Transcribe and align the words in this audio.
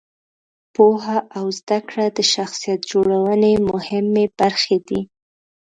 پوهه 0.73 1.17
او 1.37 1.45
زده 1.59 1.79
کړه 1.87 2.05
د 2.17 2.19
شخصیت 2.33 2.81
جوړونې 2.91 3.53
مهمې 3.71 4.25
برخې 4.39 4.77
دي. 4.87 5.01